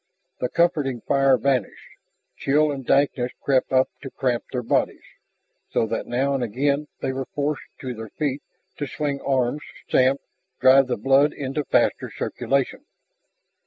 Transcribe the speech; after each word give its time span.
The 0.39 0.49
comforting 0.49 1.01
fire 1.01 1.37
vanished, 1.37 1.89
chill 2.35 2.71
and 2.71 2.83
dankness 2.83 3.33
crept 3.39 3.71
up 3.71 3.87
to 4.01 4.09
cramp 4.09 4.45
their 4.51 4.63
bodies, 4.63 5.03
so 5.69 5.85
that 5.85 6.07
now 6.07 6.33
and 6.33 6.43
again 6.43 6.87
they 7.01 7.13
were 7.13 7.27
forced 7.35 7.61
to 7.81 7.93
their 7.93 8.09
feet, 8.09 8.41
to 8.77 8.87
swing 8.87 9.21
arms, 9.21 9.61
stamp, 9.87 10.19
drive 10.59 10.87
the 10.87 10.97
blood 10.97 11.33
into 11.33 11.63
faster 11.65 12.09
circulation. 12.09 12.83